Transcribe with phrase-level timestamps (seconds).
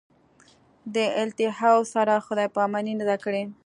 [0.93, 3.43] دې الهیاتو سره خدای پاماني نه ده کړې.